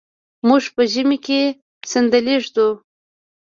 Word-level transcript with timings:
موږ 0.47 0.63
په 0.75 0.81
ژمي 0.91 1.17
کې 1.25 1.39
صندلی 1.91 2.35
ږدو. 2.45 2.67